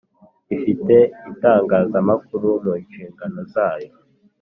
[0.55, 0.95] Ifite
[1.31, 3.91] itangazamakuru mu nshingano zayo